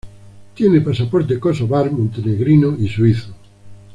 [0.55, 3.35] Tiene pasaporte kosovar, montenegrino y suizo.